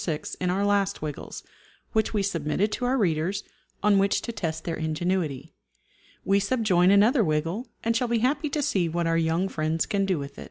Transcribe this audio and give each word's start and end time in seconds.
6 0.03 0.33
in 0.39 0.49
our 0.49 0.65
last 0.65 1.03
Wiggles, 1.03 1.43
which 1.93 2.11
we 2.11 2.23
submitted 2.23 2.71
to 2.71 2.85
our 2.85 2.97
readers, 2.97 3.43
on 3.83 3.99
which 3.99 4.19
to 4.23 4.31
test 4.31 4.63
their 4.63 4.75
ingenuity. 4.75 5.53
We 6.25 6.39
subjoin 6.39 6.89
another 6.89 7.23
Wiggle, 7.23 7.67
and 7.83 7.95
shall 7.95 8.07
be 8.07 8.17
happy 8.19 8.49
to 8.49 8.63
see 8.63 8.89
what 8.89 9.05
our 9.05 9.15
young 9.17 9.47
friends 9.47 9.85
can 9.85 10.07
do 10.07 10.17
with 10.17 10.39
it. 10.39 10.39